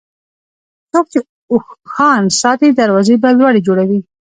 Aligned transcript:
څوک 0.91 1.05
چې 1.11 1.19
اوښان 1.51 2.23
ساتي، 2.41 2.69
دروازې 2.79 3.15
به 3.21 3.29
لوړې 3.39 3.61
جوړوي. 3.67 3.99